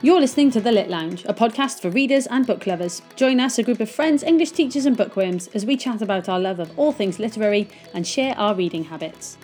[0.00, 3.02] You're listening to The Lit Lounge, a podcast for readers and book lovers.
[3.16, 6.38] Join us, a group of friends, English teachers, and bookworms, as we chat about our
[6.38, 9.36] love of all things literary and share our reading habits.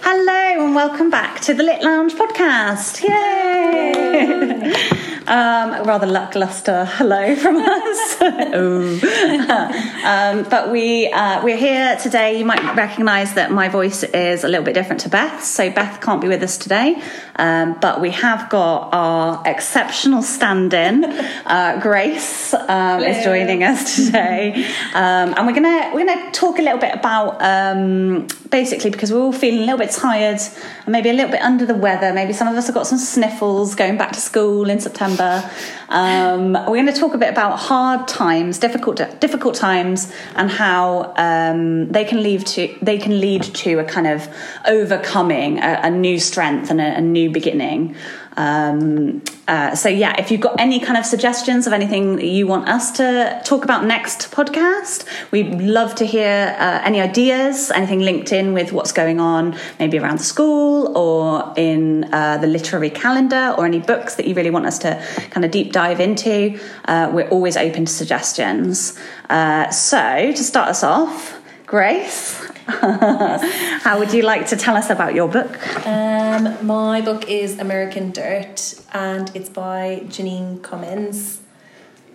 [0.00, 3.02] Hello and welcome back to the Lit Lounge podcast.
[3.02, 5.14] Yay!
[5.28, 8.20] Um, rather lackluster hello from us.
[10.04, 12.38] um, but we uh, we're here today.
[12.38, 15.46] You might recognise that my voice is a little bit different to Beth's.
[15.48, 17.02] So Beth can't be with us today,
[17.36, 24.64] um, but we have got our exceptional stand-in, uh, Grace, um, is joining us today,
[24.94, 29.20] um, and we're gonna we're gonna talk a little bit about um, basically because we're
[29.20, 30.40] all feeling a little bit tired
[30.84, 32.12] and maybe a little bit under the weather.
[32.14, 35.17] Maybe some of us have got some sniffles going back to school in September.
[35.20, 41.14] Um, we're going to talk a bit about hard times, difficult difficult times, and how
[41.16, 44.28] um, they can lead to they can lead to a kind of
[44.66, 47.96] overcoming a, a new strength and a, a new beginning.
[48.38, 52.46] Um, uh, so yeah, if you've got any kind of suggestions of anything that you
[52.46, 57.98] want us to talk about next podcast, we'd love to hear uh, any ideas, anything
[57.98, 62.90] linked in with what's going on, maybe around the school or in uh, the literary
[62.90, 66.60] calendar, or any books that you really want us to kind of deep dive into.
[66.84, 68.96] Uh, we're always open to suggestions.
[69.28, 72.37] Uh, so to start us off, Grace.
[73.82, 75.56] How would you like to tell us about your book?
[75.86, 81.40] Um, my book is American Dirt, and it's by Jeanine Cummins.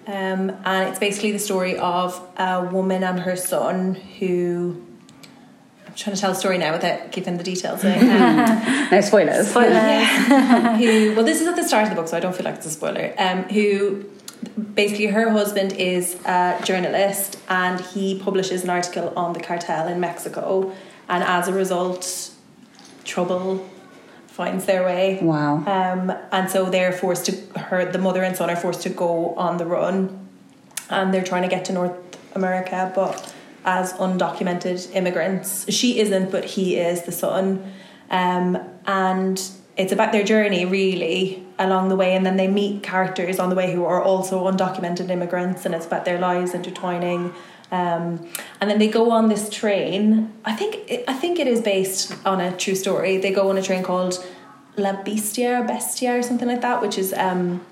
[0.06, 4.86] Um, and it's basically the story of a woman and her son who.
[5.88, 7.84] I'm trying to tell a story now without giving the details.
[7.86, 9.52] Um, No spoilers.
[10.78, 12.56] who well this is at the start of the book so i don't feel like
[12.56, 14.04] it's a spoiler um, who
[14.76, 20.00] basically her husband is a journalist and he publishes an article on the cartel in
[20.00, 20.74] mexico.
[21.10, 22.32] And as a result
[23.04, 23.70] trouble
[24.28, 25.20] finds their way.
[25.22, 25.58] Wow.
[25.58, 29.36] um, and so they're forced to her the mother and son are forced to go
[29.36, 30.28] on the run.
[30.90, 31.98] And they're trying to get to north
[32.36, 33.34] america but
[33.66, 35.72] as undocumented immigrants.
[35.72, 37.72] She isn't but he is the son.
[38.10, 39.42] Um, and
[39.78, 43.56] it's about their journey really along the way and then they meet characters on the
[43.56, 47.34] way who are also undocumented immigrants and it's about their lives intertwining.
[47.72, 48.28] Um,
[48.62, 50.32] and then they go on this train.
[50.46, 53.18] I think it, i think it is based on a true story.
[53.18, 54.24] They go on a train called
[54.78, 57.64] la bestia or bestia or something like that which is um,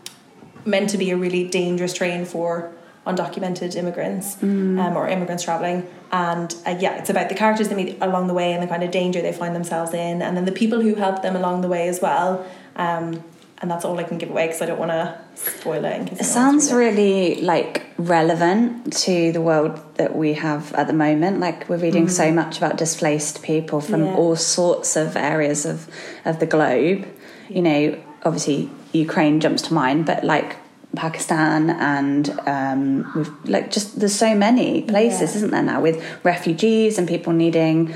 [0.65, 2.71] meant to be a really dangerous train for
[3.07, 5.87] undocumented immigrants um, or immigrants traveling.
[6.11, 8.83] And uh, yeah it's about the characters they meet along the way and the kind
[8.83, 11.67] of danger they find themselves in and then the people who help them along the
[11.67, 12.45] way as well.
[12.75, 13.23] Um,
[13.61, 16.11] and that's all I can give away because I don't want to spoil it.
[16.13, 21.39] It sounds really like relevant to the world that we have at the moment.
[21.39, 24.15] Like we're reading so much about displaced people from Yeah.
[24.15, 25.87] all sorts of areas of
[26.25, 27.05] of the globe.
[27.49, 30.57] You know, obviously Ukraine jumps to mind, but like
[30.95, 35.37] Pakistan and um, we've like just there's so many places, Yeah.
[35.37, 37.93] isn't there now with refugees and people needing,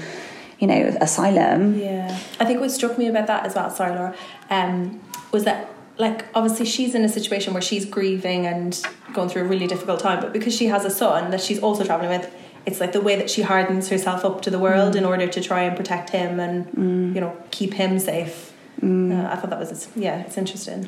[0.60, 1.78] you know, asylum.
[1.80, 4.16] Yeah, I think what struck me about that as well, sorry Laura,
[4.50, 5.02] um,
[5.36, 8.82] was that like obviously she's in a situation where she's grieving and
[9.14, 11.84] going through a really difficult time, but because she has a son that she's also
[11.84, 12.34] traveling with,
[12.66, 15.00] it's like the way that she hardens herself up to the world mm.
[15.00, 17.14] in order to try and protect him and mm.
[17.16, 18.54] you know keep him safe.
[18.82, 19.12] Mm.
[19.12, 20.88] Uh, I thought that was yeah, it's interesting.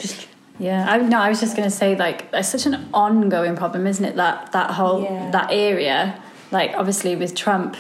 [0.60, 3.86] Yeah, I, no, I was just going to say like it's such an ongoing problem,
[3.86, 4.16] isn't it?
[4.16, 5.32] That that whole Yeah.
[5.32, 6.20] that area,
[6.52, 7.76] like obviously with Trump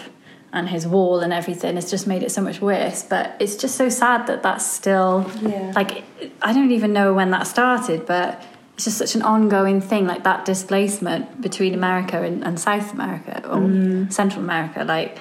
[0.53, 3.03] and his wall and everything, has just made it so much worse.
[3.03, 5.73] But it's just so sad that that's still Yeah.
[5.75, 6.03] like
[6.41, 8.41] I don't even know when that started, but
[8.75, 13.41] it's just such an ongoing thing, like that displacement between America and, and South America
[13.49, 14.13] or Mm.
[14.13, 14.83] Central America.
[14.83, 15.17] Like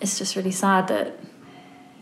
[0.00, 1.18] it's just really sad that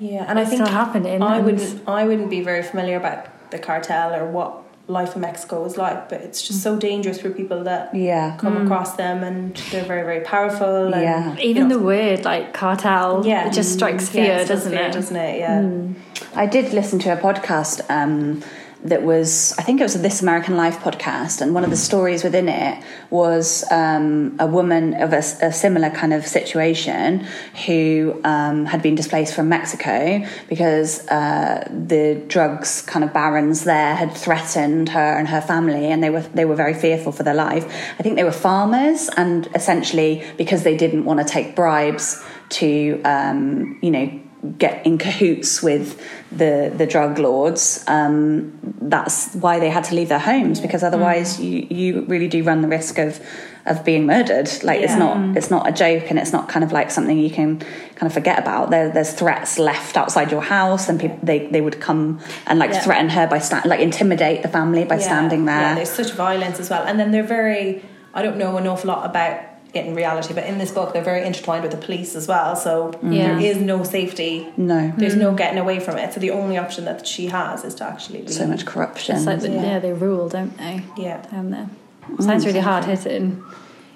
[0.00, 3.58] Yeah, and I think still happening, I wouldn't I wouldn't be very familiar about the
[3.58, 6.62] cartel or what life in Mexico is like, but it's just mm.
[6.62, 8.36] so dangerous for people that Yeah.
[8.36, 8.64] come mm.
[8.64, 10.92] across them and they're very very powerful.
[10.92, 11.36] And, Yeah.
[11.38, 14.72] even you know, the word like cartel, yeah, it just strikes fear, it's still doesn't
[14.72, 14.92] fear, it?
[14.92, 15.38] Doesn't it?
[15.38, 15.60] Yeah.
[15.62, 15.94] Mm.
[16.36, 18.42] I did listen to a podcast um,
[18.84, 21.76] that was, I think it was a This American Life podcast, and one of the
[21.76, 27.26] stories within it was um, a woman of a, a similar kind of situation
[27.66, 33.94] who um, had been displaced from Mexico because uh, the drugs kind of barons there
[33.94, 37.34] had threatened her and her family, and they were they were very fearful for their
[37.34, 37.64] life.
[37.98, 43.00] I think they were farmers, and essentially because they didn't want to take bribes to,
[43.04, 44.20] um, you know
[44.58, 46.00] get in cahoots with
[46.30, 47.84] the the drug lords.
[47.86, 52.42] Um, that's why they had to leave their homes because otherwise you you really do
[52.42, 53.20] run the risk of
[53.66, 54.48] of being murdered.
[54.62, 57.30] Like it's not it's not a joke and it's not kind of like something you
[57.30, 58.70] can kind of forget about.
[58.70, 62.72] There, there's threats left outside your house and people they, they would come and like
[62.72, 62.80] Yeah.
[62.80, 65.02] threaten her by sta- like intimidate the family by Yeah.
[65.10, 65.60] standing there.
[65.60, 66.82] Yeah, there's such violence as well.
[66.84, 67.82] And then they're very,
[68.12, 69.40] I don't know an awful lot about
[69.76, 72.56] in reality, but in this book, they're very intertwined with the police as well.
[72.56, 73.38] So Yeah.
[73.38, 74.48] there is no safety.
[74.56, 75.20] no, There's mm.
[75.20, 76.12] no getting away from it.
[76.12, 78.32] So the only option that she has is to actually leave.
[78.32, 79.16] so much corruption.
[79.16, 79.62] It's like the, Yeah.
[79.62, 79.78] yeah.
[79.78, 80.84] they rule, don't they?
[80.96, 81.22] Yeah.
[81.30, 81.68] Down there.
[82.10, 82.22] Mm.
[82.22, 83.42] Sounds really hard hitting.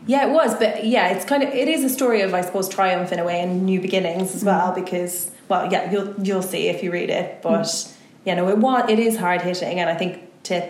[0.06, 2.66] Yeah, it was, but yeah, it's kind of it is a story of I suppose
[2.68, 4.46] triumph in a way and new beginnings as mm.
[4.46, 7.94] well because well, yeah, you'll you'll see if you read it, but
[8.24, 10.66] yeah, know it was it is hard hitting, and I think to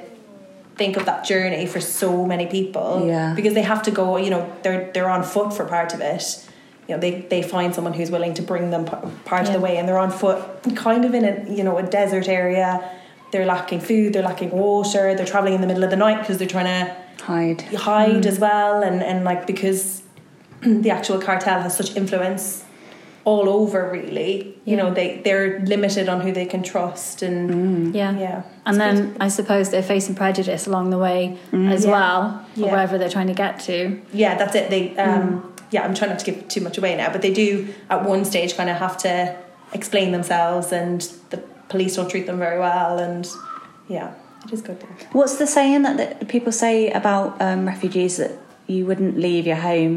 [0.79, 3.35] think of that journey for so many people, Yeah.
[3.35, 6.23] because they have to go, you know, they're they're on foot for part of it.
[6.87, 8.87] You know, they, they find someone who's willing to bring them
[9.27, 10.43] part of the way, and they're on foot,
[10.75, 12.71] kind of in a you know a desert area.
[13.31, 16.39] They're lacking food, they're lacking water, they're traveling in the middle of the night because
[16.39, 17.61] they're trying to Hide.
[17.91, 18.27] hide mm.
[18.27, 20.03] as well and and like because
[20.63, 22.65] the actual cartel has such influence
[23.29, 24.31] all over really
[24.65, 28.13] you know they they're limited on who they can trust and Yeah.
[28.27, 28.97] yeah And then
[29.27, 31.21] I suppose they're facing prejudice along the way
[31.75, 31.91] as Yeah.
[31.97, 32.23] well,
[32.55, 32.71] Yeah.
[32.73, 33.77] wherever they're trying to get to.
[34.25, 35.25] yeah that's it they um
[35.75, 37.49] yeah i'm trying not to give too much away now but they do
[37.95, 39.13] at one stage kind of have to
[39.79, 40.99] explain themselves and
[41.33, 41.39] the
[41.73, 43.25] police don't treat them very well and
[43.97, 44.09] yeah
[44.47, 44.79] it is good
[45.19, 48.33] What's the saying that, that people say about um, refugees that
[48.75, 49.97] you wouldn't leave your home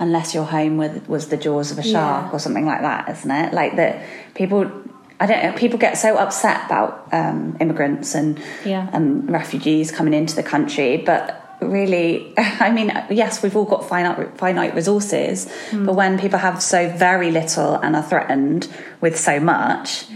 [0.00, 2.30] unless your home was, was the jaws of a shark Yeah.
[2.32, 3.52] or something like that, isn't it?
[3.52, 4.02] Like that
[4.34, 4.70] people,
[5.20, 8.88] I don't know, people get so upset about um, immigrants and Yeah.
[8.92, 14.38] um, refugees coming into the country, but really, I mean, yes, we've all got finite,
[14.38, 15.86] finite resources, Hmm.
[15.86, 18.68] but when people have so very little and are threatened
[19.00, 20.06] with so much,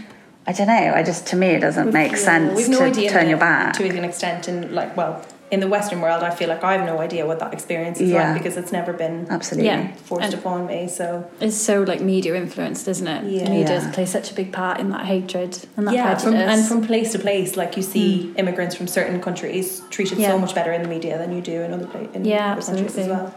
[0.47, 0.93] I don't know.
[0.95, 3.73] I just to me it doesn't make sense no to idea turn your back.
[3.75, 5.21] to an extent and like well
[5.53, 8.09] in the western world i feel like i have no idea what that experience is
[8.09, 8.23] Yeah.
[8.23, 9.67] like because it's never been Absolutely.
[9.67, 9.93] Yeah.
[10.09, 11.05] forced And- upon me so
[11.39, 13.21] It's so like media influenced, isn't it?
[13.37, 13.49] Yeah.
[13.49, 13.91] Media Yeah.
[13.95, 16.23] plays such a big part in that hatred and that yeah prejudice.
[16.23, 18.39] from, and from place to place like you see hmm.
[18.41, 19.65] immigrants from certain countries
[19.95, 20.31] treated Yeah.
[20.31, 22.97] so much better in the media than you do in other places Yeah, other countries
[22.97, 23.11] as absolutely.
[23.15, 23.27] well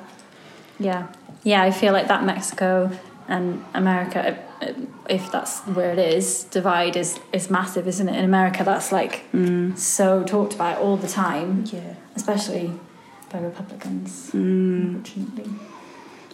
[0.88, 1.02] Yeah,
[1.52, 1.60] yeah.
[1.68, 2.70] I feel like that Mexico
[3.28, 3.46] and
[3.82, 4.72] America, uh, uh
[5.18, 6.26] if that's where it is,
[6.58, 8.16] divide is is massive, isn't it?
[8.20, 9.74] In America, that's like hmm.
[9.96, 12.72] so talked about all the time, yeah especially
[13.30, 14.30] by Republicans.
[14.32, 14.96] Mm.
[14.96, 15.50] Unfortunately,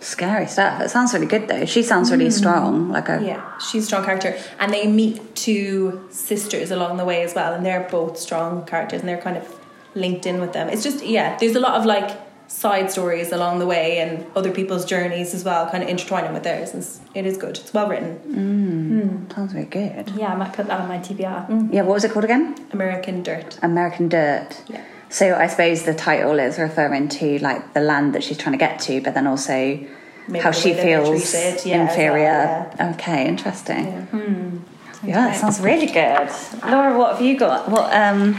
[0.00, 0.80] Scary stuff.
[0.80, 1.64] It sounds really good though.
[1.64, 2.32] She sounds really mm.
[2.32, 2.88] strong.
[2.88, 7.22] Like a yeah she's a strong character and they meet two sisters along the way
[7.22, 9.58] as well and they're both strong characters and they're kind of
[9.94, 12.18] linked in with them it's just yeah there's a lot of like
[12.48, 16.42] side stories along the way and other people's journeys as well kind of intertwining with
[16.42, 19.02] theirs it's- it is good it's well written mm.
[19.02, 19.30] hmm.
[19.30, 20.10] sounds very good.
[20.16, 21.72] yeah, I might put that on my TBR.
[21.72, 21.82] Yeah.
[21.82, 22.56] What was it called again?
[22.72, 24.62] american dirt American Dirt.
[24.68, 24.84] Yeah.
[25.12, 28.58] So I suppose the title is referring to like the land that she's trying to
[28.58, 29.78] get to, but then also
[30.26, 32.72] Maybe how she way that they're feels yeah, inferior.
[32.78, 34.08] well, Okay, interesting.
[34.12, 34.50] Yeah.
[35.04, 36.30] Yeah, that sounds really good.
[36.70, 37.68] Laura, what have you got?
[37.68, 38.36] What um,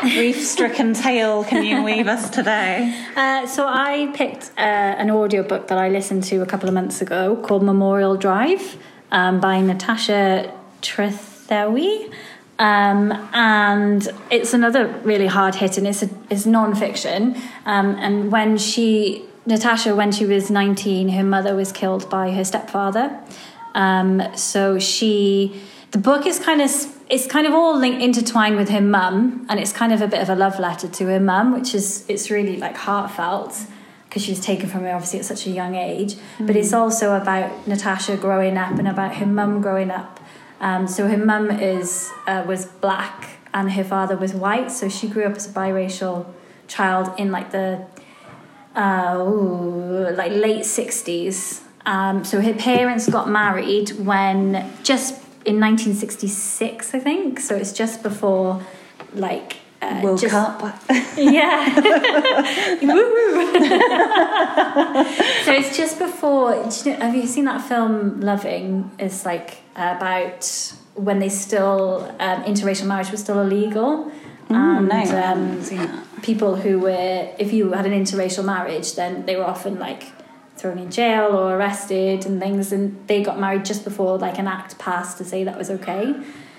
[0.00, 3.00] grief-stricken tale can you weave us today?
[3.14, 7.00] Uh, so I picked uh, an audiobook that I listened to a couple of months
[7.00, 8.76] ago called Memorial Drive
[9.12, 10.52] um, by Natasha
[10.82, 12.12] Trethewey.
[12.58, 17.36] Um, and it's another really hard hit, and it's a, it's non-fiction.
[17.66, 22.44] Um, and when she Natasha, when she was nineteen, her mother was killed by her
[22.44, 23.18] stepfather.
[23.74, 26.70] Um, so she, the book is kind of
[27.10, 30.22] it's kind of all linked intertwined with her mum, and it's kind of a bit
[30.22, 33.66] of a love letter to her mum, which is it's really like heartfelt
[34.08, 36.14] because she was taken from her obviously at such a young age.
[36.38, 40.13] But it's also about Natasha growing up and about her mum growing up.
[40.64, 45.06] Um, so her mum is uh, was black and her father was white, so she
[45.08, 46.24] grew up as a biracial
[46.68, 47.86] child in like the
[48.74, 51.60] uh, ooh, like late 60s.
[51.84, 57.40] Um, so her parents got married when just in 1966, I think.
[57.40, 58.64] So it's just before
[59.12, 60.62] like uh, World just- Cup.
[61.16, 61.74] yeah.
[65.44, 66.54] So it's just before.
[66.54, 68.90] you know- have you seen that film Loving?
[68.98, 70.44] It's like about
[70.94, 74.10] when they still um, interracial marriage was still illegal.
[74.48, 79.36] Mm, and, haven't um, people who were, if you had an interracial marriage, then they
[79.36, 80.04] were often like
[80.56, 82.72] thrown in jail or arrested and things.
[82.72, 86.14] And they got married just before like an act passed to say that was okay.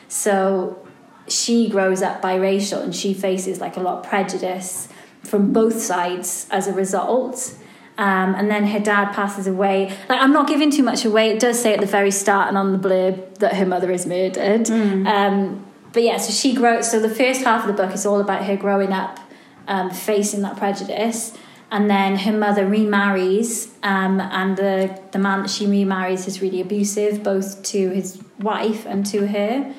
[0.07, 0.84] So
[1.27, 4.87] she grows up biracial and she faces like a lot of prejudice
[5.23, 7.55] from both sides as a result.
[7.97, 9.87] Um, and then her dad passes away.
[10.09, 11.29] Like, I'm not giving too much away.
[11.29, 14.05] It does say at the very start and on the blurb that her mother is
[14.05, 14.69] murdered.
[15.07, 16.91] Um, but yeah, so she grows.
[16.91, 19.19] So the first half of the book is all about her growing up,
[19.67, 21.37] um, facing that prejudice.
[21.71, 26.61] And then her mother remarries, um, and the, the man that she remarries is really
[26.61, 29.73] abusive, both to his wife and to her.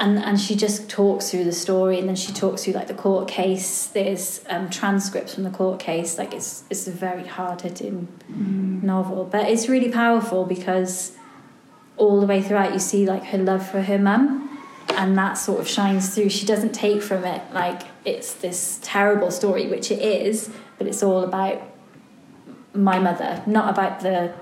[0.00, 2.94] And and she just talks through the story and then she talks through like the
[2.94, 6.18] court case there's um, transcripts from the court case.
[6.18, 8.08] Like it's it's a very hard hitting
[8.82, 9.24] novel.
[9.24, 11.12] But it's really powerful because
[11.96, 14.58] all the way throughout you see like her love for her mum
[14.96, 16.30] and that sort of shines through.
[16.30, 21.02] She doesn't take from it like it's this terrible story which it is but it's
[21.02, 21.60] all about
[22.72, 24.32] my mother not about the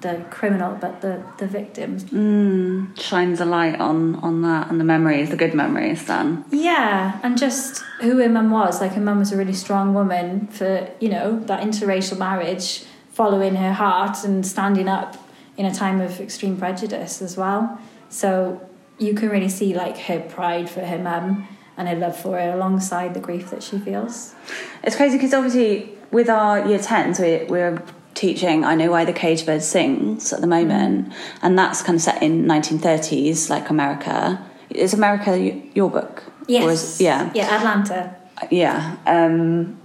[0.00, 4.84] the criminal but the the victim mm, Shines a light on on that and the
[4.84, 6.06] memories, the good memories.
[6.06, 8.80] Then Yeah, and just who her mum was.
[8.80, 13.56] Like her mum was a really strong woman for, you know, that interracial marriage, following
[13.56, 15.16] her heart and standing up
[15.56, 17.80] in a time of extreme prejudice as well.
[18.08, 18.60] So
[18.98, 22.52] you can really see like her pride for her mum and her love for her
[22.52, 24.34] alongside the grief that she feels.
[24.82, 27.82] it's crazy because obviously with our year tens, we, we're
[28.16, 32.02] teaching "I Know Why the Cage Bird Sings" at the moment, and that's kind of
[32.02, 34.44] set in 1930s, like America.
[34.70, 35.38] Is America
[35.74, 36.24] your book?
[36.48, 37.30] Or is- yeah.
[37.34, 38.16] Yeah, Atlanta.
[38.50, 38.96] Yeah.
[39.06, 39.78] Um,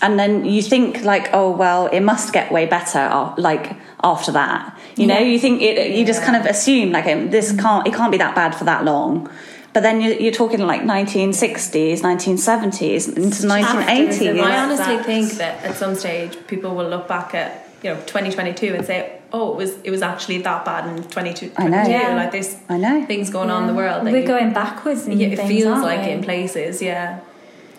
[0.00, 3.34] and then you think like, oh well, it must get way better.
[3.36, 5.96] Like after that, you know, you think it.
[5.96, 7.86] You just kind of assume like um, this can't.
[7.86, 9.28] It can't be that bad for that long.
[9.74, 14.40] But then you're, you're talking like 1960s, 1970s, into 1980s.
[14.42, 18.74] I honestly think that at some stage people will look back at you know 2022
[18.74, 21.82] and say, "Oh, it was it was actually that bad in 2022." I know.
[21.82, 22.14] Yeah.
[22.14, 23.04] Like there's I know.
[23.06, 24.04] things going on in the world.
[24.04, 26.12] We're you- going backwards in Yeah, it things, feels like we?
[26.12, 26.80] in places.
[26.82, 27.20] Yeah,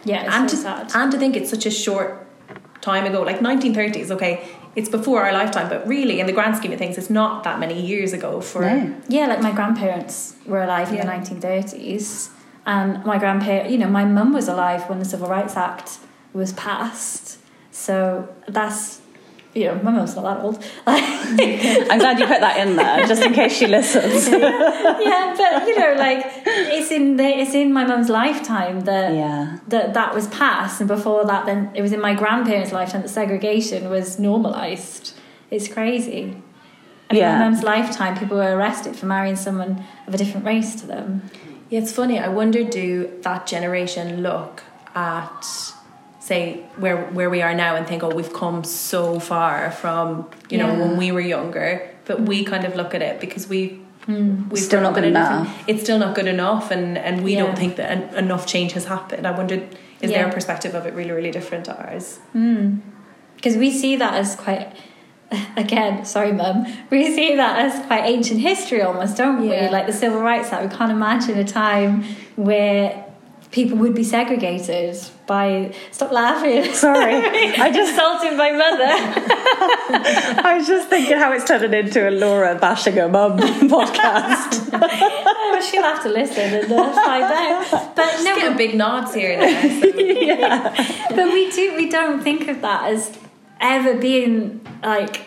[0.04, 0.92] Yeah, it's and so to, sad.
[0.96, 2.10] and to think it's such a short
[2.82, 4.12] time ago, like 1930s.
[4.12, 4.34] Okay,
[4.76, 7.60] it's before our lifetime, but really, in the grand scheme of things, it's not that
[7.60, 8.42] many years ago.
[8.42, 8.94] For No.
[9.08, 12.30] Yeah, like my grandparents were alive in the 1930s.
[12.66, 15.98] And my grandparent, you know, my mum was alive when the Civil Rights Act
[16.34, 17.38] was passed.
[17.72, 19.02] So that's,
[19.54, 20.64] you know, my mum's not that old.
[20.88, 24.28] I'm glad you put that in there, just in case she listens.
[24.30, 29.60] yeah, but you know, like it's in the, it's in my mum's lifetime that Yeah.
[29.68, 33.10] that that was passed, and before that, then it was in my grandparents' lifetime that
[33.10, 35.14] segregation was normalised.
[35.52, 36.36] It's crazy.
[37.10, 37.34] And Yeah.
[37.34, 40.88] in my mum's lifetime, people were arrested for marrying someone of a different race to
[40.88, 41.30] them.
[41.70, 42.18] Yeah, it's funny.
[42.18, 44.64] I wonder do that generation look
[44.96, 45.74] at
[46.30, 50.58] say where where we are now and think, oh, we've come so far from you
[50.58, 51.70] know when we were younger,
[52.06, 53.80] but we kind of look at it because we.
[54.06, 54.50] Hmm.
[54.50, 55.64] We've Still not good different- enough.
[55.70, 57.44] It's still not good enough, and, and we Yeah.
[57.44, 59.26] don't think that en- enough change has happened.
[59.26, 59.64] I wondered,
[60.02, 60.24] is Yeah.
[60.24, 62.20] their perspective of it really, really different to ours?
[63.38, 64.68] Because we see that as quite,
[65.56, 69.68] again, sorry, mum, we see that as quite ancient history almost, don't Yeah.
[69.68, 69.70] we?
[69.72, 72.04] Like the Civil Rights Act, we can't imagine a time
[72.36, 73.06] where
[73.54, 75.74] people would be segregated by.
[75.92, 76.74] Stop laughing.
[76.86, 77.16] Sorry,
[77.66, 78.90] I just insulting my mother.
[80.50, 84.70] I was just thinking how it's turning into a Laura bashing her mum podcast.
[84.74, 87.96] Oh, she'll have to listen and uh, find out.
[87.96, 89.62] But no, Getting big nods here now.
[89.80, 93.18] so- but we do we don't think of that as
[93.62, 95.22] ever being like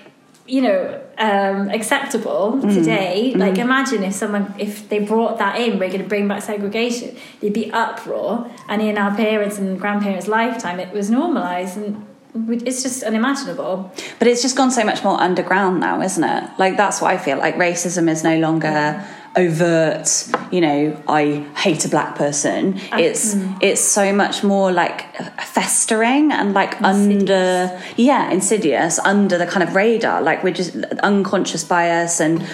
[0.46, 5.88] you know um, acceptable today like imagine if someone if they brought that in we're
[5.88, 7.16] going to bring back segregation.
[7.40, 12.06] There'd be uproar and in our parents and grandparents lifetime it was normalized and
[12.48, 13.90] it's just unimaginable.
[14.18, 16.50] But it's just gone so much more underground now, isn't it?
[16.58, 19.04] Like that's what I feel like racism is no longer
[19.36, 20.08] overt,
[20.50, 22.80] you know, I hate a black person.
[22.92, 29.62] It's it's so much more like festering and like under yeah, insidious, under the kind
[29.62, 30.22] of radar.
[30.22, 32.46] Like we're just unconscious bias and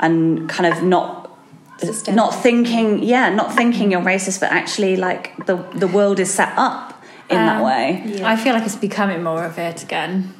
[0.00, 1.18] and kind of not
[1.78, 2.16] Systemic.
[2.16, 6.52] not thinking yeah, not thinking you're racist, but actually like the the world is set
[6.56, 8.20] up in that Um, way.
[8.24, 10.34] I feel like it's becoming more overt again.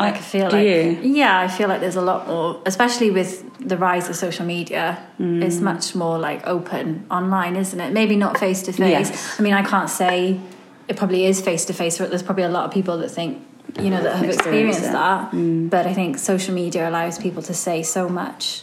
[0.00, 0.98] Like I feel Do like you?
[1.02, 4.98] yeah, I feel like there's a lot more, especially with the rise of social media.
[5.18, 5.62] It's Mm.
[5.62, 7.92] much more like open online, isn't it?
[7.92, 9.38] Maybe not face to face.
[9.38, 10.40] I mean, I can't say
[10.88, 11.98] it probably is face to face.
[11.98, 13.38] But there's probably a lot of people that think
[13.80, 15.30] you know that have experienced that.
[15.30, 15.70] Mm.
[15.70, 18.62] But I think social media allows people to say so much,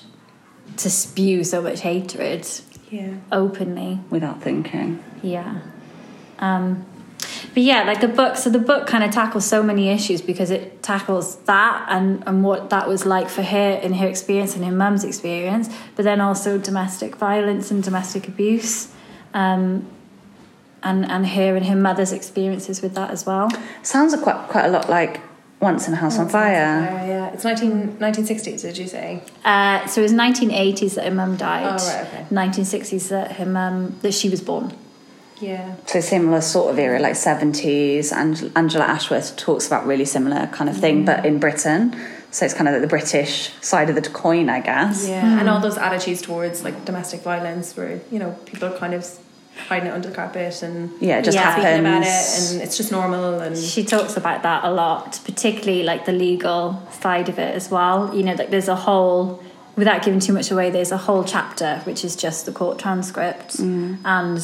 [0.78, 2.48] to spew so much hatred
[2.90, 3.14] yeah.
[3.32, 4.00] openly.
[4.10, 5.02] Without thinking.
[5.22, 5.60] Yeah.
[6.40, 6.86] Um,
[7.54, 10.52] but yeah, like the book, so the book kind of tackles so many issues because
[10.52, 14.64] it tackles that and, and what that was like for her in her experience and
[14.66, 18.92] her mum's experience, but then also domestic violence and domestic abuse.
[19.34, 19.88] Um,
[20.82, 23.50] and, and her and her mother's experiences with that as well.
[23.84, 25.20] Sounds quite quite a lot like
[25.60, 27.06] Once in a House on Uh, Fire.
[27.06, 29.22] yeah, it's 19, 1960s, did you say?
[29.44, 31.66] Uh, so it was 1980s that her mum died.
[31.82, 32.26] Oh, right, okay.
[32.32, 34.72] 1960s that her mum that she was born.
[35.40, 35.76] Yeah.
[35.86, 38.12] So similar sort of era, like seventies.
[38.12, 41.96] And Angela Ashworth talks about really similar kind of thing, but in Britain.
[42.32, 45.08] So it's kind of like the British side of the coin, I guess.
[45.08, 45.40] Yeah, hmm.
[45.40, 49.04] and all those attitudes towards like domestic violence where, you know, people are kind of
[49.68, 51.42] hiding it under the carpet and Yeah, it just Yeah.
[51.42, 51.66] happens.
[51.66, 55.84] speaking about it and it's just normal and She talks about that a lot, particularly
[55.84, 58.12] like the legal side of it as well.
[58.14, 59.42] You know, like there's a whole,
[59.76, 63.58] without giving too much away, there's a whole chapter which is just the court transcript
[63.58, 63.98] mm.
[64.06, 64.38] and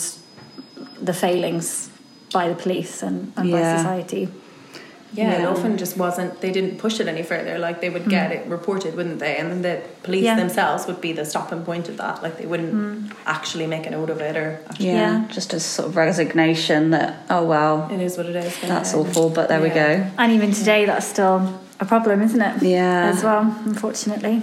[1.01, 1.89] the failings
[2.33, 4.27] by the police and, and by society.
[5.13, 7.57] yeah, it often just wasn't they didn't push it any further.
[7.57, 8.09] Like they would mm.
[8.09, 9.37] get it reported, wouldn't they?
[9.37, 10.35] And then the police Yeah.
[10.35, 12.21] themselves would be the stopping point of that.
[12.21, 13.15] Like they wouldn't mm.
[13.25, 15.27] actually make a note of it or actually Yeah, Yeah.
[15.29, 18.59] just a sort of resignation that, oh well, it is what it is.
[18.61, 18.99] that's Yeah.
[18.99, 20.05] awful, but there we go.
[20.17, 22.63] And even today, that's still a problem, isn't it?
[22.63, 23.11] Yeah.
[23.13, 24.41] As well, unfortunately.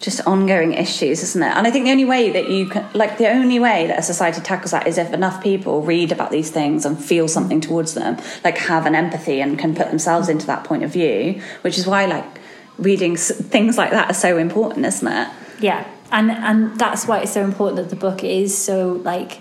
[0.00, 1.56] Just ongoing issues, isn't it?
[1.56, 4.02] And I think the only way that you can, like, the only way that a
[4.02, 7.94] society tackles that is if enough people read about these things and feel something towards
[7.94, 11.78] them, like have an empathy and can put themselves into that point of view, which
[11.78, 12.24] is why, like,
[12.78, 15.28] reading s- things like that are so important, isn't it?
[15.60, 19.40] Yeah, and and that's why it's so important that the book is so like,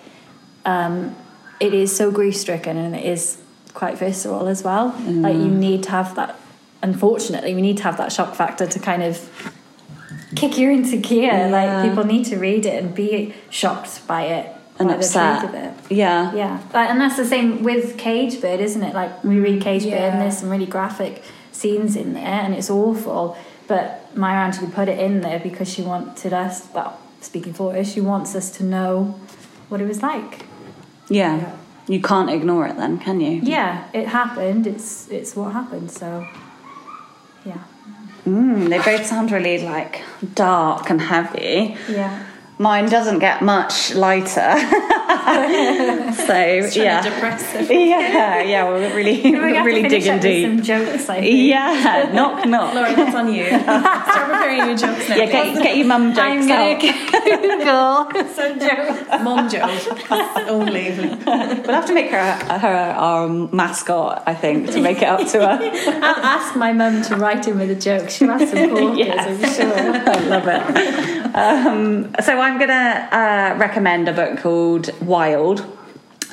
[0.66, 1.16] um,
[1.60, 3.38] it is so grief stricken and it is
[3.76, 4.88] quite visceral as well.
[5.06, 6.40] Like you need to have that.
[6.82, 9.18] Unfortunately, we need to have that shock factor to kind of
[10.38, 11.32] kick you into gear.
[11.34, 11.48] Yeah.
[11.48, 14.46] Like people need to read it and be shocked by it
[14.80, 15.54] And upset.
[15.54, 15.74] it.
[15.90, 16.34] Yeah.
[16.36, 18.94] Yeah, Like, and that's the same with Cage Bird, isn't it?
[18.94, 22.70] Like we read Cage Bird, and there's some really graphic scenes in there, and it's
[22.70, 23.36] awful.
[23.68, 26.68] But Maya Angelou put it in there because she wanted us.
[26.74, 29.20] Well, speaking for her, she wants us to know
[29.70, 30.46] what it was like.
[31.10, 31.56] Yeah.
[31.90, 33.40] You can't ignore it then, can you?
[33.44, 34.68] Yeah, it happened.
[34.68, 35.90] It's it's what happened.
[35.92, 36.28] So,
[37.46, 37.64] yeah,
[38.28, 40.02] Mm, they both sound really, like,
[40.36, 41.78] dark and heavy.
[41.90, 42.27] yeah.
[42.60, 44.32] Mine doesn't get much lighter.
[46.18, 46.34] so,
[46.82, 47.02] yeah.
[47.02, 47.70] to depress it.
[47.70, 50.64] Yeah, yeah, we're really, We're really digging with Some deep.
[50.64, 51.50] jokes, I think.
[51.50, 52.74] Yeah, knock, knock.
[52.74, 53.46] Laura, that's on you.
[53.48, 55.16] Start preparing your jokes now.
[55.18, 58.12] Yeah, get, get your mum jokes I'm gonna out.
[58.12, 59.24] Google some jokes.
[59.24, 60.92] Mum joke only.
[60.98, 62.68] We'll have to make her her
[62.98, 65.60] our mascot, I think, to make it up to her.
[65.62, 68.10] I'll ask my mum to write in with a joke.
[68.10, 69.28] She'll have some corkers, Yes.
[69.28, 70.14] I'm sure.
[70.16, 71.36] I love it.
[71.36, 75.66] Um, so I'm going to uh, recommend a book called Wild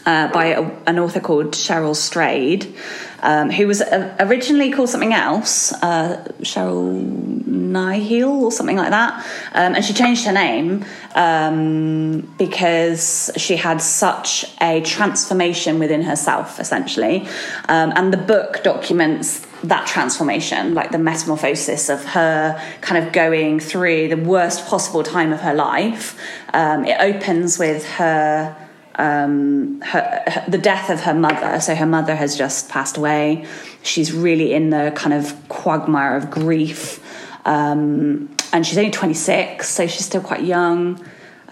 [0.06, 2.72] uh, by a, an author called Cheryl Strayed,
[3.18, 7.02] um, who was uh, originally called something else, uh, Cheryl
[7.48, 10.84] Nihil or something like that, um, and she changed her name
[11.16, 17.26] um, because she had such a transformation within herself, essentially,
[17.68, 23.60] um, and the book documents that transformation, like the metamorphosis of her kind of going
[23.60, 26.18] through the worst possible time of her life.
[26.52, 28.56] Um, it opens with her,
[28.96, 31.60] um, her, her, the death of her mother.
[31.60, 33.46] So her mother has just passed away.
[33.82, 37.00] She's really in the kind of quagmire of grief.
[37.46, 41.04] Um, and she's only 26, so she's still quite young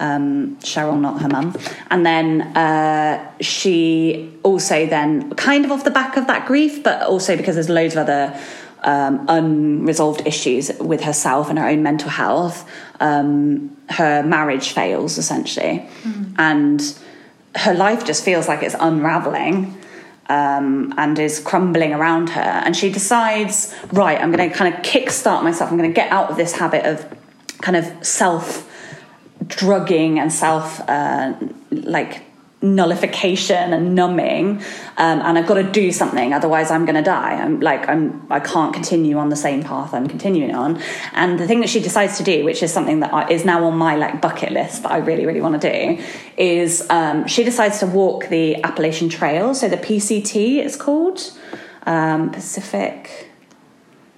[0.03, 1.57] um, Cheryl, not her mum.
[1.91, 7.03] And then uh, she also then, kind of off the back of that grief, but
[7.03, 8.39] also because there's loads of other
[8.83, 15.89] um, unresolved issues with herself and her own mental health, um, her marriage fails essentially.
[16.37, 16.81] And
[17.55, 19.79] her life just feels like it's unraveling.
[20.29, 24.81] Um, and is crumbling around her, and she decides, right, I'm going to kind of
[24.81, 25.71] kickstart myself.
[25.71, 27.05] I'm going to get out of this habit of
[27.61, 28.72] kind of self
[29.57, 31.35] drugging and self uh,
[31.71, 32.23] like
[32.65, 34.59] nullification and numbing
[34.97, 38.25] um, and i've got to do something otherwise i'm going to die i'm like i'm
[38.31, 40.81] i can't continue on the same path i'm continuing on
[41.13, 43.77] and the thing that she decides to do which is something that is now on
[43.77, 46.05] my like bucket list that i really really want to do
[46.37, 51.33] is um, she decides to walk the appalachian trail so the pct it's called
[51.85, 53.29] um, pacific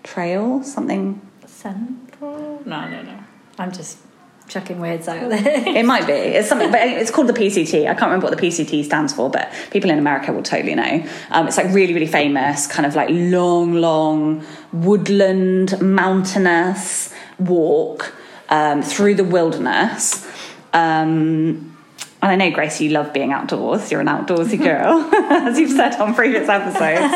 [0.03, 1.18] trail something
[1.64, 2.62] Central?
[2.66, 3.18] No, no, no.
[3.59, 3.99] I'm just
[4.48, 5.68] chucking words out there.
[5.76, 6.12] It might be.
[6.12, 7.83] It's something, but it's called the PCT.
[7.83, 11.07] I can't remember what the PCT stands for, but people in America will totally know.
[11.30, 18.14] Um, it's like really, really famous, kind of like long, long woodland, mountainous walk
[18.48, 20.26] um, through the wilderness.
[20.72, 21.74] Um,
[22.22, 23.92] and I know, Grace, you love being outdoors.
[23.92, 27.12] You're an outdoorsy girl, as you've said on previous episodes.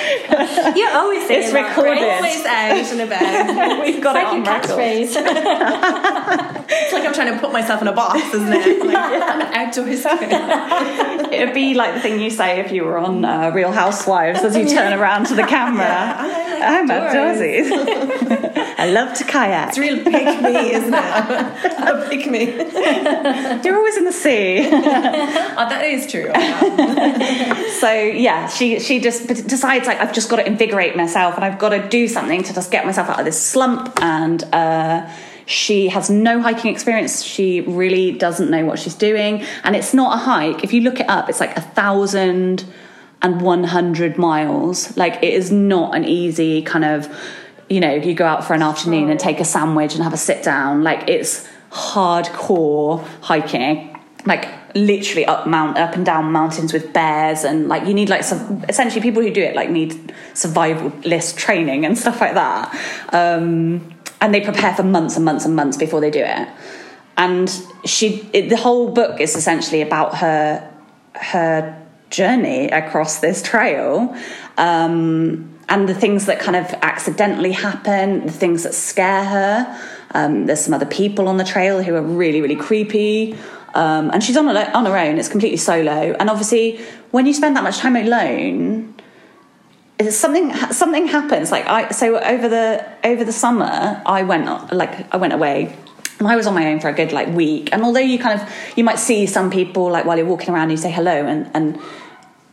[0.76, 2.00] you always say It's that, recorded.
[2.02, 2.16] right?
[2.16, 3.80] Always out and about.
[3.86, 6.56] We've got It's it like your record.
[6.72, 8.78] It's like I'm trying to put myself in a box, isn't it?
[8.86, 10.04] Like, I'm an outdoors.
[11.32, 14.56] It'd be like the thing you say if you were on uh, Real Housewives as
[14.56, 15.84] you turn around to the camera.
[15.86, 17.99] I'm outdoorsy.
[18.30, 19.68] I love to kayak.
[19.68, 21.04] It's real pick me, isn't it?
[21.04, 22.44] a pick me.
[23.64, 24.68] You're always in the sea.
[24.70, 26.30] Oh, that is true.
[27.80, 31.58] so yeah, she she just decides like I've just got to invigorate myself and I've
[31.58, 34.42] got to do something to just get myself out of this slump and.
[34.52, 35.10] Uh,
[35.46, 37.24] she has no hiking experience.
[37.24, 39.42] She really doesn't know what she's doing.
[39.64, 40.62] And it's not a hike.
[40.62, 42.64] If you look it up, it's like a thousand
[43.20, 44.96] and one hundred miles.
[44.96, 47.08] Like it is not an easy kind of,
[47.70, 50.18] you know, you go out for an afternoon and take a sandwich and have a
[50.18, 50.82] sit down.
[50.82, 53.98] Like it's hardcore hiking.
[54.26, 58.22] Like literally up mount up and down mountains with bears and like you need like
[58.22, 62.72] some essentially people who do it like need survival list training and stuff like that
[63.12, 66.48] um and they prepare for months and months and months before they do it.
[67.16, 67.50] And
[67.84, 70.66] she, it, the whole book is essentially about her
[71.16, 71.76] her
[72.10, 74.14] journey across this trail.
[74.56, 79.80] Um, and the things that kind of accidentally happen, the things that scare her.
[80.12, 83.36] Um, there's some other people on the trail who are really, really creepy.
[83.74, 86.12] Um, and she's on her, on her own, it's completely solo.
[86.18, 86.78] And obviously,
[87.12, 88.94] when you spend that much time alone,
[90.08, 95.18] something something happens like i so over the over the summer i went like i
[95.18, 95.76] went away
[96.20, 97.70] and I was on my own for a good like week.
[97.72, 100.70] And although you kind of you might see some people like while you're walking around,
[100.70, 101.80] you say hello, and and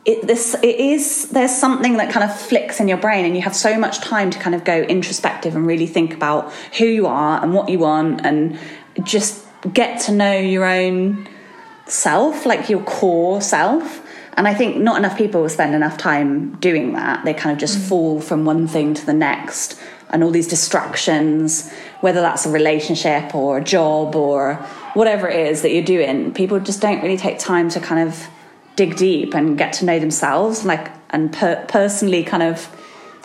[0.07, 3.41] it this it is there's something that kind of flicks in your brain, and you
[3.41, 7.05] have so much time to kind of go introspective and really think about who you
[7.05, 8.57] are and what you want, and
[9.03, 11.27] just get to know your own
[11.85, 14.01] self, like your core self.
[14.37, 17.25] And I think not enough people spend enough time doing that.
[17.25, 17.89] They kind of just mm.
[17.89, 21.69] fall from one thing to the next and all these distractions,
[22.01, 24.55] whether that's a relationship or a job or
[24.93, 28.27] whatever it is that you're doing, people just don't really take time to kind of
[28.77, 32.69] dig deep and get to know themselves, like and per- personally kind of,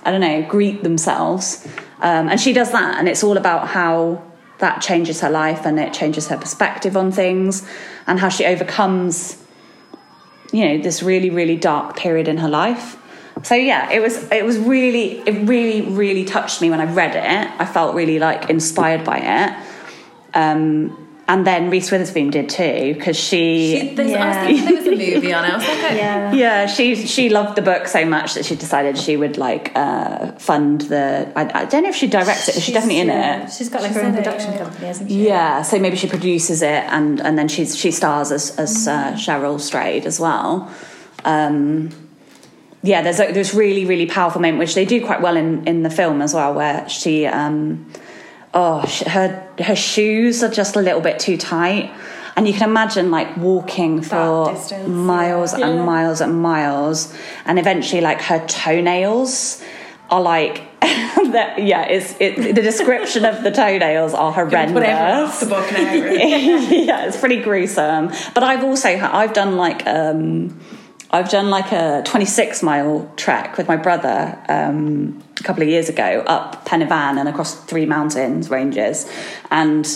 [0.03, 1.65] I don't know, greet themselves.
[2.01, 4.25] Um, and she does that, and it's all about how
[4.63, 7.69] that changes her life and it changes her perspective on things
[8.07, 9.37] and how she overcomes
[10.53, 12.97] you know this really really dark period in her life.
[13.43, 17.17] So yeah it was it was really it really really touched me when i read
[17.17, 17.61] it.
[17.61, 19.67] I felt really like inspired by it.
[20.35, 24.45] Um, and then Reese Witherspoon did too because she, she yeah.
[24.45, 25.53] I was there was a movie on it.
[25.53, 26.67] I was like, yeah, yeah.
[26.67, 30.83] She she loved the book so much that she decided she would like uh, fund
[30.83, 31.33] the.
[31.37, 33.45] I, I, don't know if she directs it, she's, she's definitely in yeah.
[33.45, 33.53] it.
[33.53, 35.27] She's got like she's her own production it, company, hasn't she?
[35.27, 39.13] Yeah, so maybe she produces it and and then she's she stars as as uh,
[39.13, 39.15] mm.
[39.15, 40.73] Cheryl Strayed as well.
[41.25, 41.91] Um,
[42.83, 45.85] yeah, there's a, there's really really powerful moment which they do quite well in in
[45.85, 47.27] the film as well, where she.
[47.27, 47.93] Um,
[48.55, 51.93] oh, her her shoes are just a little bit too tight.
[52.35, 55.69] And you can imagine like walking for distance, miles yeah.
[55.69, 59.63] and miles and miles, and eventually like her toenails
[60.11, 65.41] are like yeah, it's it, the description of the toenails are horrendous.
[65.41, 68.09] The book now, yeah, it's pretty gruesome.
[68.35, 70.59] But I've also I've done like um,
[71.13, 75.91] I've done like a 26 mile trek with my brother um, a couple of years
[75.91, 79.11] ago up Pen y Fan and across three mountains ranges.
[79.51, 79.87] And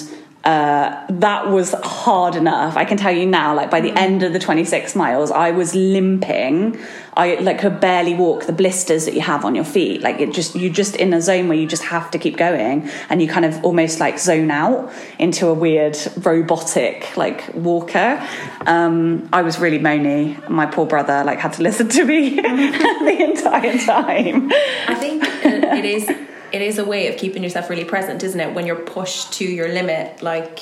[0.47, 2.77] uh, that was hard enough.
[2.77, 5.75] I can tell you now, like by the end of the 26 miles, I was
[5.75, 6.79] limping.
[7.15, 8.47] I like could barely walk.
[8.47, 11.21] The blisters that you have on your feet, like it just you're just in a
[11.21, 14.53] zone where you just have to keep going, and you kind of almost like zone
[14.53, 18.25] out into a weird robotic like walker.
[18.67, 20.49] Um, I was really moany.
[20.49, 24.53] My poor brother like had to listen to me the entire time.
[24.87, 26.09] I think it is
[26.57, 28.55] it is a way of keeping yourself really present, isn't it?
[28.55, 30.61] When you're pushed to your limit, like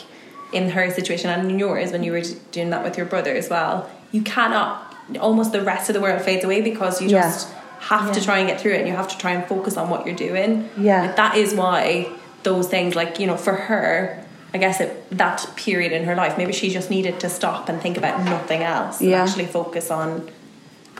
[0.52, 3.48] in her situation and in yours, when you were doing that with your brother as
[3.48, 4.94] well, you cannot.
[5.20, 7.60] Almost the rest of the world fades away because you just yeah.
[7.80, 8.12] have yeah.
[8.14, 10.06] to try and get through it, and you have to try and focus on what
[10.06, 10.68] you're doing.
[10.78, 12.10] Yeah, like that is why
[12.42, 16.38] those things, like you know, for her, I guess it, that period in her life,
[16.38, 19.20] maybe she just needed to stop and think about nothing else yeah.
[19.20, 20.30] and actually focus on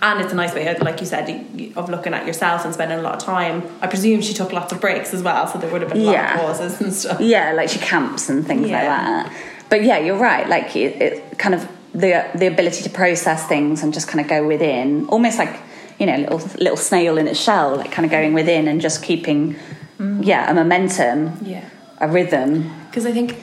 [0.03, 1.29] and it's a nice way, like you said,
[1.77, 3.63] of looking at yourself and spending a lot of time.
[3.81, 6.11] I presume she took lots of breaks as well, so there would have been yeah.
[6.11, 7.21] lot of pauses and stuff.
[7.21, 8.79] Yeah, like she camps and things yeah.
[8.79, 9.33] like that.
[9.71, 10.49] But yeah, you're right.
[10.49, 14.29] Like it, it, kind of the the ability to process things and just kind of
[14.29, 15.61] go within, almost like
[15.99, 19.03] you know, little little snail in its shell, like kind of going within and just
[19.03, 19.57] keeping,
[19.99, 20.25] mm.
[20.25, 22.71] yeah, a momentum, yeah, a rhythm.
[22.87, 23.37] Because I think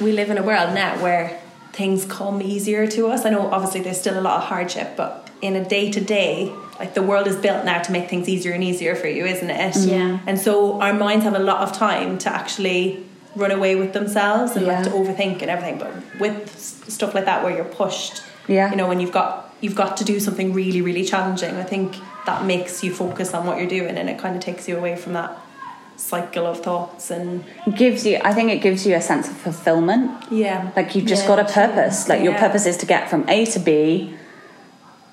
[0.00, 1.40] we live in a world now where
[1.72, 3.24] things come easier to us.
[3.24, 6.50] I know obviously there's still a lot of hardship, but in a day to day,
[6.78, 9.50] like the world is built now to make things easier and easier for you, isn't
[9.50, 9.76] it?
[9.76, 10.20] Yeah.
[10.26, 14.56] And so our minds have a lot of time to actually run away with themselves
[14.56, 14.80] and yeah.
[14.80, 15.78] like to overthink and everything.
[15.78, 19.74] But with stuff like that where you're pushed, yeah, you know, when you've got you've
[19.74, 21.56] got to do something really, really challenging.
[21.56, 24.68] I think that makes you focus on what you're doing and it kind of takes
[24.68, 25.36] you away from that
[25.96, 27.44] cycle of thoughts and
[27.76, 31.22] gives you i think it gives you a sense of fulfillment yeah like you've just
[31.22, 34.14] Yeah, got a purpose like your purpose is to get from a to b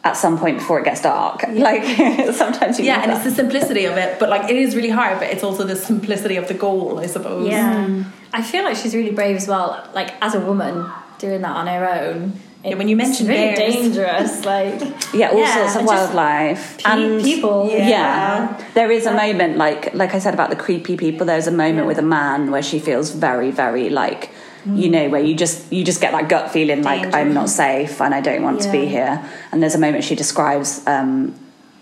[0.04, 1.84] at some point before it gets dark like
[2.34, 3.18] sometimes you yeah and that.
[3.18, 5.76] it's the simplicity of it but like it is really hard but it's also the
[5.76, 7.86] simplicity of the goal i suppose Yeah.
[7.86, 8.06] Mm.
[8.32, 10.86] I feel like she's really brave as well, like as a woman
[11.18, 12.34] doing that on her own.
[12.64, 13.74] Yeah, when you It's mention really bears.
[13.74, 14.80] dangerous, like
[15.16, 17.68] yeah all Yeah, sorts of and just wildlife pe- and people.
[17.72, 17.88] yeah.
[17.90, 18.64] Yeah.
[18.76, 21.88] there is a moment like like i said about the creepy people there's a moment
[21.88, 24.30] with a man where she feels very very like
[24.76, 27.18] you know where you just you just get that gut feeling like Danger.
[27.18, 30.16] i'm not safe and i don't want to be here and there's a moment she
[30.16, 31.34] describes um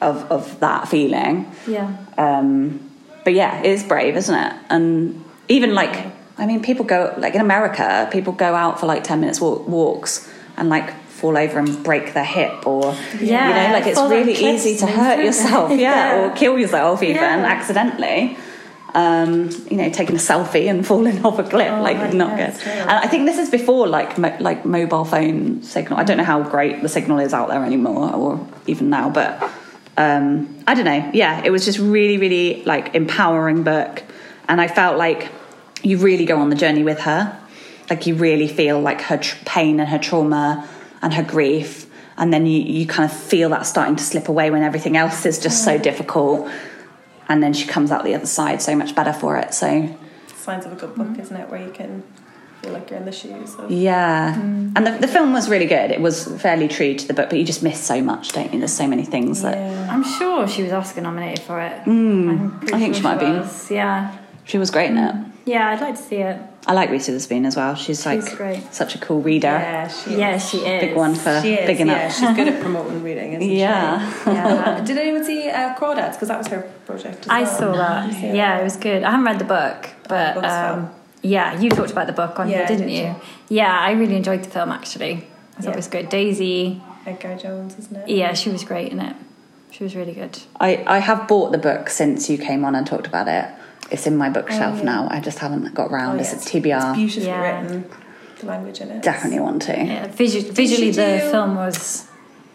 [0.02, 1.96] of of that feeling Yeah.
[2.18, 2.80] um
[3.24, 5.96] but yeah it's brave isn't it and even like
[6.38, 9.68] i mean people go like in america people go out for like 10 minutes walk,
[9.68, 14.00] walks and like fall over and break their hip or Yeah, you know like it's
[14.00, 16.26] really easy to hurt yourself yeah, Yeah.
[16.32, 17.46] or kill yourself even Yeah.
[17.56, 18.38] accidentally
[18.94, 22.60] um, you know, taking a selfie and falling off a cliff, Oh, like not good.
[22.60, 22.72] true.
[22.72, 26.00] And I think this is before like mo- like mobile phone signal.
[26.00, 29.42] I don't know how great the signal is out there anymore, or even now, but
[29.98, 31.10] um, I don't know.
[31.14, 34.04] Yeah, it was just really, really like empowering book,
[34.48, 35.30] and I felt like
[35.84, 37.38] you really go on the journey with her.
[37.90, 40.68] Like you really feel like her tr- pain and her trauma
[41.02, 41.86] and her grief,
[42.18, 45.26] and then you you kind of feel that starting to slip away when everything else
[45.26, 46.50] is just so difficult,
[47.30, 49.54] and then she comes out the other side so much better for it.
[49.54, 49.96] So
[50.36, 51.20] signs of a good book mm.
[51.20, 52.04] isn't it where you can
[52.62, 54.74] feel like you're in the shoes of Yeah, mm.
[54.76, 55.92] and the, the film was really good.
[55.92, 58.60] It was fairly true to the book, but you just miss so much, don't you?
[58.60, 59.58] There's so many things that.
[59.90, 61.84] I'm sure she was Oscar nominated for it.
[61.84, 62.30] Mm.
[62.30, 63.76] I'm I think sure she might have been.
[63.76, 64.18] Yeah.
[64.44, 65.16] she was great in it.
[65.48, 66.40] Yeah, I'd like to see it.
[66.68, 67.76] I like Reese Witherspoon as well.
[67.76, 68.62] She's like great.
[68.74, 69.48] such a cool reader.
[69.48, 70.18] yeah she is.
[70.20, 70.82] Yeah, she is.
[70.82, 72.12] Big one for she is bigging yeah up.
[72.12, 74.24] she's good at promoting reading isn't Yeah.
[74.24, 77.58] she yeah did anyone see uh, Crawdads because that was her project as I well.
[77.58, 78.36] saw that.
[78.36, 79.04] Yeah, it was good.
[79.04, 80.96] I haven't read the book, but book's um, fun.
[81.22, 83.02] yeah, you talked about the book on Yeah, here, I didn't did, you?
[83.04, 83.16] yeah.
[83.50, 85.14] Yeah, I really enjoyed the film actually.
[85.58, 85.70] I thought Yeah.
[85.72, 86.10] it was good.
[86.10, 89.16] Daisy, Edgar Jones isn't it yeah, she was great in it.
[89.72, 90.38] She was really good.
[90.60, 93.48] I, I have bought the book since you came on and talked about it.
[93.92, 94.84] It's in my bookshelf Oh, yeah.
[94.84, 95.08] now.
[95.10, 96.20] I just haven't got Oh, round.
[96.20, 96.90] yeah, it's, it's, TBR.
[96.92, 97.62] it's beautifully Yeah.
[97.62, 97.86] written
[98.40, 99.72] the language in it Definitely want to.
[99.78, 102.06] Yeah, visu- visually, the do- film was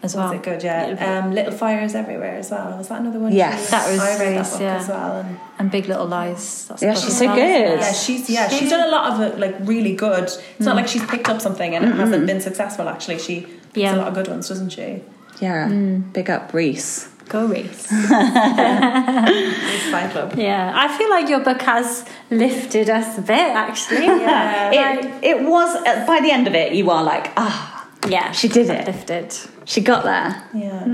[0.03, 0.29] as well.
[0.29, 0.61] Was it good?
[0.63, 1.21] Yeah.
[1.25, 2.77] Um, Little Fires Everywhere as well.
[2.77, 3.31] Was that another one?
[3.33, 3.65] Yes.
[3.65, 4.75] she- That was I read that book yeah.
[4.77, 5.19] as well.
[5.21, 6.65] And And Big Little Lies.
[6.67, 7.79] That's the Yeah, she's so well, good.
[7.79, 10.25] yeah, she's yeah she's done a lot of it like really good.
[10.25, 12.87] It's not like she's picked up something and it hasn't been successful.
[12.87, 13.41] Actually, she
[13.73, 13.95] picks Yeah.
[13.95, 15.01] a lot of good ones, doesn't she?
[15.39, 15.67] Yeah.
[15.67, 16.13] Mm.
[16.13, 17.07] Big up Reese.
[17.29, 17.87] Go race.
[17.91, 20.33] It's Club.
[20.37, 24.05] yeah, I feel like your book has lifted us a bit actually.
[24.05, 28.31] Yeah, It, it was, uh, by the end of it, you are like, ah, yeah,
[28.31, 28.85] She did it.
[28.87, 29.33] Lifted.
[29.65, 30.43] she got there.
[30.53, 30.85] Yeah.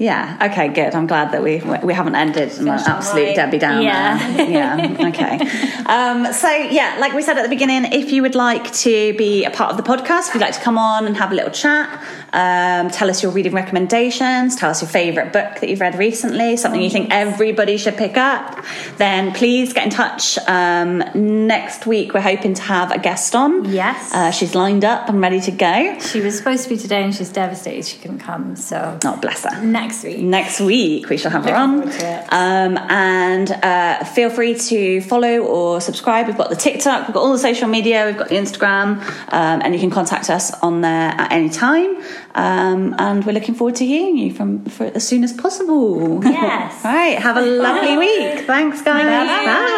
[0.00, 0.48] Yeah.
[0.50, 0.68] Okay.
[0.68, 0.94] Good.
[0.94, 3.34] I'm glad that we we haven't ended an absolute high.
[3.34, 3.82] Debbie Downer.
[3.82, 4.38] Yeah.
[4.56, 5.08] yeah.
[5.10, 5.38] Okay.
[5.84, 9.44] Um, so yeah, like we said at the beginning, if you would like to be
[9.44, 11.50] a part of the podcast, if you'd like to come on and have a little
[11.50, 11.86] chat,
[12.32, 16.56] um, tell us your reading recommendations, tell us your favourite book that you've read recently,
[16.56, 18.64] something you think everybody should pick up,
[18.96, 20.38] then please get in touch.
[20.48, 23.66] Um, next week we're hoping to have a guest on.
[23.70, 24.14] Yes.
[24.14, 25.98] Uh, she's lined up and ready to go.
[25.98, 28.56] She was supposed to be today and she's devastated she couldn't come.
[28.56, 29.60] So Oh, bless her.
[29.62, 30.18] next week.
[30.18, 32.20] next week we shall have her on forward to it.
[32.32, 37.20] um, and uh, feel free to follow or subscribe we've got the tiktok we've got
[37.24, 38.98] all the social media we've got the instagram
[39.32, 41.90] um, and you can contact us on there at any time
[42.34, 46.84] um, and we're looking forward to hearing you from for as soon as possible Yes.
[46.84, 49.44] all right have a lovely week thanks guys Bye.
[49.44, 49.76] bye.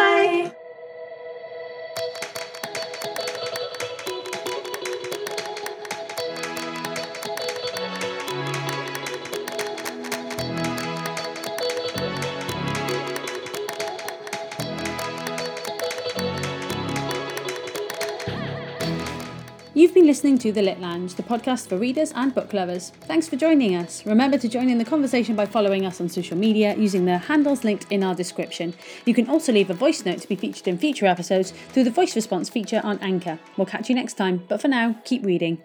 [19.83, 22.91] You've been listening to The Lit Lounge, the podcast for readers and book lovers.
[23.01, 24.05] Thanks for joining us.
[24.05, 27.65] Remember to join in the conversation by following us on social media using the handles
[27.65, 28.73] linked in our description.
[29.03, 31.91] You can also leave a voice note to be featured in future episodes through the
[31.91, 33.39] voice response feature on Anchor.
[33.57, 35.61] We'll catch you next time, but for now, keep reading.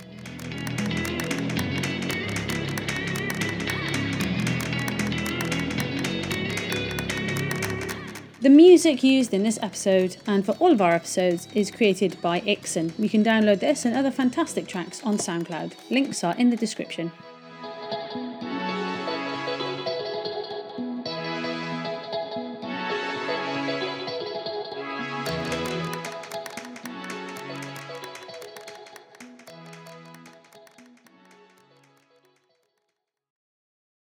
[8.41, 12.39] The music used in this episode and for all of our episodes is created by
[12.43, 12.97] Ikson.
[12.97, 15.73] You can download this and other fantastic tracks on SoundCloud.
[15.91, 17.11] Links are in the description.